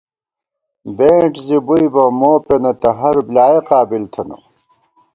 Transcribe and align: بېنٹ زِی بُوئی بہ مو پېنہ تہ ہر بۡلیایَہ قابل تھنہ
بېنٹ 0.97 1.33
زِی 1.45 1.57
بُوئی 1.65 1.87
بہ 1.93 2.03
مو 2.19 2.31
پېنہ 2.45 2.71
تہ 2.81 2.89
ہر 2.99 3.15
بۡلیایَہ 3.25 3.61
قابل 3.69 4.03
تھنہ 4.13 4.37